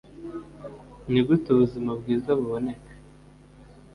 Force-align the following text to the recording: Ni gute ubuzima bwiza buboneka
Ni 1.11 1.19
gute 1.27 1.47
ubuzima 1.51 1.91
bwiza 1.99 2.29
buboneka 2.39 2.91